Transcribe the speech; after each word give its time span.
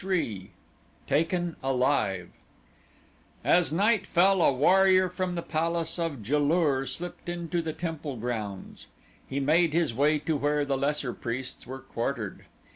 23 0.03 0.49
Taken 1.05 1.55
Alive 1.61 2.29
As 3.43 3.71
night 3.71 4.07
fell 4.07 4.41
a 4.41 4.51
warrior 4.51 5.07
from 5.09 5.35
the 5.35 5.43
palace 5.43 5.99
of 5.99 6.27
Ja 6.27 6.39
lur 6.39 6.87
slipped 6.87 7.29
into 7.29 7.61
the 7.61 7.71
temple 7.71 8.17
grounds. 8.17 8.87
He 9.27 9.39
made 9.39 9.73
his 9.73 9.93
way 9.93 10.17
to 10.17 10.35
where 10.37 10.65
the 10.65 10.75
lesser 10.75 11.13
priests 11.13 11.67
were 11.67 11.81
quartered. 11.81 12.45